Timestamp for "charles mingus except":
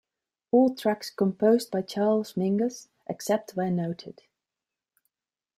1.83-3.51